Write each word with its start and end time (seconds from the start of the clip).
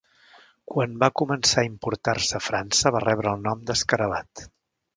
Quan 0.71 0.95
va 1.03 1.09
començar 1.21 1.59
a 1.63 1.67
importar-se 1.67 2.39
a 2.39 2.43
França 2.47 2.93
va 2.99 3.05
rebre 3.07 3.35
el 3.35 3.47
nom 3.49 3.65
d'Escarabat. 3.69 4.47